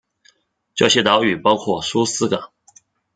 [0.73, 2.51] 这些岛屿包括苏斯港。